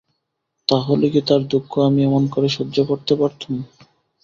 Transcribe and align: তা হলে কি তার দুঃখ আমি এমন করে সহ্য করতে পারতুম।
তা 0.67 0.77
হলে 0.87 1.07
কি 1.13 1.21
তার 1.27 1.41
দুঃখ 1.51 1.71
আমি 1.87 1.99
এমন 2.03 2.23
করে 2.33 2.47
সহ্য 2.57 2.77
করতে 2.89 3.13
পারতুম। 3.15 3.53